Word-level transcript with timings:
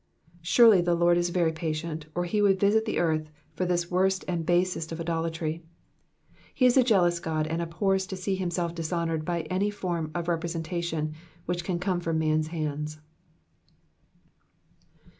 Surely 0.41 0.81
the 0.81 0.95
Lord 0.95 1.15
is 1.15 1.29
very 1.29 1.51
patient, 1.51 2.07
or 2.15 2.25
he 2.25 2.41
would 2.41 2.59
visit 2.59 2.85
the 2.85 2.97
earth 2.97 3.29
for 3.53 3.67
this 3.67 3.91
worst 3.91 4.25
and 4.27 4.47
basest 4.47 4.91
of 4.91 4.99
idolatry. 4.99 5.63
Ho 6.59 6.65
is 6.65 6.75
a 6.75 6.83
jealous 6.83 7.19
God, 7.19 7.45
and 7.45 7.61
abhors 7.61 8.07
to 8.07 8.15
see 8.17 8.33
himself 8.33 8.73
dishonoured 8.73 9.23
by 9.23 9.41
any 9.41 9.69
form 9.69 10.09
of 10.15 10.27
representation 10.27 11.13
which 11.45 11.63
can 11.63 11.77
come 11.77 11.99
from 11.99 12.19
maa^s 12.19 12.47
hands. 12.47 12.99